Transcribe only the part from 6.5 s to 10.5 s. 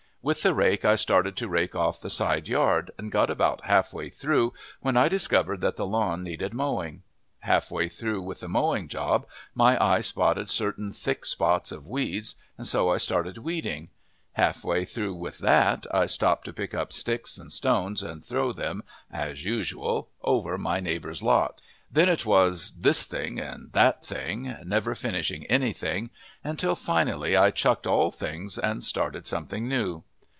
mowing. Halfway through with the mowing job my eye spotted